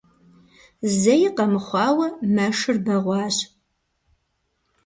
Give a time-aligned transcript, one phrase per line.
[0.99, 3.37] Зэи къэмыхъуауэ, мэшыр бэгъуащ.